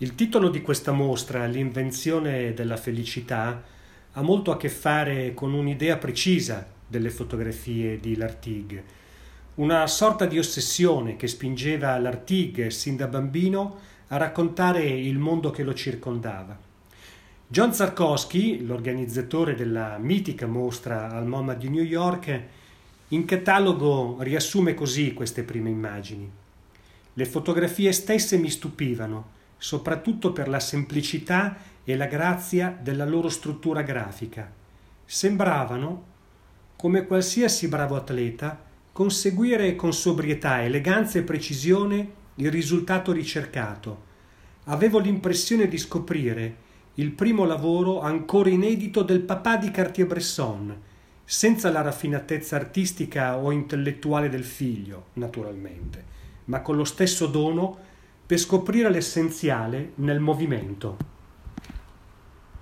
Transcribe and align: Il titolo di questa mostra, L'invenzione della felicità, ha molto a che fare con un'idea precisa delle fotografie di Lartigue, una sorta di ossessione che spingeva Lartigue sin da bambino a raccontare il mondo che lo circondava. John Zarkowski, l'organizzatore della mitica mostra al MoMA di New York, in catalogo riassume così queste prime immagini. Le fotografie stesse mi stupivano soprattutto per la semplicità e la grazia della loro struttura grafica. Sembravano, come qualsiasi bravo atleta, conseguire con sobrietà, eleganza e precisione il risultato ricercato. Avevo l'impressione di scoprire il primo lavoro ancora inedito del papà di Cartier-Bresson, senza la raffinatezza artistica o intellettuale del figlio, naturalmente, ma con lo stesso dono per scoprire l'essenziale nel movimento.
Il 0.00 0.14
titolo 0.14 0.48
di 0.48 0.62
questa 0.62 0.92
mostra, 0.92 1.46
L'invenzione 1.46 2.54
della 2.54 2.76
felicità, 2.76 3.60
ha 4.12 4.22
molto 4.22 4.52
a 4.52 4.56
che 4.56 4.68
fare 4.68 5.34
con 5.34 5.52
un'idea 5.52 5.96
precisa 5.96 6.64
delle 6.86 7.10
fotografie 7.10 7.98
di 7.98 8.14
Lartigue, 8.14 8.84
una 9.56 9.84
sorta 9.88 10.24
di 10.26 10.38
ossessione 10.38 11.16
che 11.16 11.26
spingeva 11.26 11.98
Lartigue 11.98 12.70
sin 12.70 12.94
da 12.94 13.08
bambino 13.08 13.78
a 14.08 14.18
raccontare 14.18 14.84
il 14.84 15.18
mondo 15.18 15.50
che 15.50 15.64
lo 15.64 15.74
circondava. 15.74 16.56
John 17.48 17.74
Zarkowski, 17.74 18.64
l'organizzatore 18.64 19.56
della 19.56 19.98
mitica 19.98 20.46
mostra 20.46 21.10
al 21.10 21.26
MoMA 21.26 21.54
di 21.54 21.70
New 21.70 21.82
York, 21.82 22.42
in 23.08 23.24
catalogo 23.24 24.18
riassume 24.20 24.74
così 24.74 25.12
queste 25.12 25.42
prime 25.42 25.70
immagini. 25.70 26.30
Le 27.14 27.24
fotografie 27.26 27.90
stesse 27.90 28.36
mi 28.36 28.48
stupivano 28.48 29.34
soprattutto 29.58 30.32
per 30.32 30.48
la 30.48 30.60
semplicità 30.60 31.56
e 31.84 31.96
la 31.96 32.06
grazia 32.06 32.76
della 32.80 33.04
loro 33.04 33.28
struttura 33.28 33.82
grafica. 33.82 34.50
Sembravano, 35.04 36.04
come 36.76 37.06
qualsiasi 37.06 37.68
bravo 37.68 37.96
atleta, 37.96 38.64
conseguire 38.92 39.74
con 39.74 39.92
sobrietà, 39.92 40.62
eleganza 40.62 41.18
e 41.18 41.22
precisione 41.22 42.10
il 42.36 42.50
risultato 42.50 43.12
ricercato. 43.12 44.06
Avevo 44.64 44.98
l'impressione 44.98 45.66
di 45.66 45.78
scoprire 45.78 46.66
il 46.94 47.12
primo 47.12 47.44
lavoro 47.44 48.00
ancora 48.00 48.48
inedito 48.48 49.02
del 49.02 49.20
papà 49.20 49.56
di 49.56 49.70
Cartier-Bresson, 49.70 50.76
senza 51.24 51.70
la 51.70 51.80
raffinatezza 51.80 52.56
artistica 52.56 53.36
o 53.36 53.50
intellettuale 53.50 54.28
del 54.28 54.44
figlio, 54.44 55.06
naturalmente, 55.14 56.04
ma 56.46 56.60
con 56.60 56.76
lo 56.76 56.84
stesso 56.84 57.26
dono 57.26 57.78
per 58.28 58.36
scoprire 58.36 58.90
l'essenziale 58.90 59.92
nel 59.94 60.20
movimento. 60.20 61.17